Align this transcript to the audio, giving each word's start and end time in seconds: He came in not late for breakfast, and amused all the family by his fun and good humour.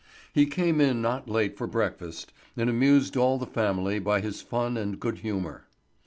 He 0.33 0.47
came 0.47 0.81
in 0.81 0.99
not 1.03 1.29
late 1.29 1.55
for 1.59 1.67
breakfast, 1.67 2.33
and 2.57 2.71
amused 2.71 3.15
all 3.15 3.37
the 3.37 3.45
family 3.45 3.99
by 3.99 4.19
his 4.19 4.41
fun 4.41 4.75
and 4.75 4.99
good 4.99 5.19
humour. 5.19 5.67